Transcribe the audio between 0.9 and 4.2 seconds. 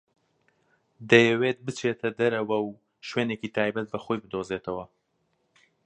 دەیەوێت بچێتە دەرەوە و شوێنێکی تایبەت بە